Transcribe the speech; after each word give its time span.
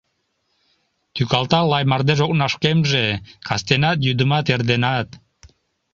Тӱкалта 1.13 1.59
лай 1.71 1.83
мардеж 1.89 2.19
окнашкемже 2.25 3.05
Кастенат, 3.47 3.97
йӱдымат, 4.05 4.45
эрденат. 4.53 5.09